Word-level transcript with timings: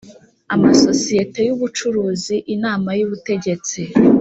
amasosiyete 0.53 1.39
y 1.47 1.51
ubucuruzi 1.55 2.35
Inama 2.55 2.89
y 2.99 3.03
Ubutegetsi 3.05 3.81